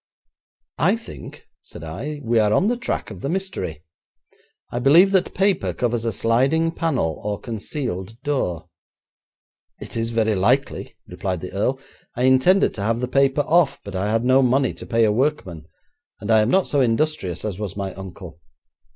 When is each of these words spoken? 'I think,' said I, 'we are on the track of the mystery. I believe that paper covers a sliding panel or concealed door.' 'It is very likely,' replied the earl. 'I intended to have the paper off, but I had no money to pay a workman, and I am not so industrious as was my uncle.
'I 0.79 0.95
think,' 0.95 1.45
said 1.61 1.83
I, 1.83 2.21
'we 2.23 2.39
are 2.39 2.51
on 2.51 2.69
the 2.69 2.75
track 2.75 3.11
of 3.11 3.21
the 3.21 3.29
mystery. 3.29 3.83
I 4.71 4.79
believe 4.79 5.11
that 5.11 5.35
paper 5.35 5.73
covers 5.73 6.05
a 6.05 6.11
sliding 6.11 6.71
panel 6.71 7.21
or 7.23 7.39
concealed 7.39 8.19
door.' 8.23 8.67
'It 9.79 9.95
is 9.95 10.09
very 10.09 10.33
likely,' 10.33 10.95
replied 11.07 11.41
the 11.41 11.53
earl. 11.53 11.79
'I 12.15 12.23
intended 12.23 12.73
to 12.73 12.81
have 12.81 12.99
the 12.99 13.07
paper 13.07 13.41
off, 13.41 13.79
but 13.83 13.95
I 13.95 14.09
had 14.11 14.25
no 14.25 14.41
money 14.41 14.73
to 14.73 14.87
pay 14.87 15.03
a 15.05 15.11
workman, 15.11 15.67
and 16.19 16.31
I 16.31 16.41
am 16.41 16.49
not 16.49 16.65
so 16.65 16.81
industrious 16.81 17.45
as 17.45 17.59
was 17.59 17.77
my 17.77 17.93
uncle. 17.93 18.39